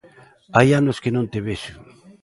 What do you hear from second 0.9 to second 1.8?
que non te vexo.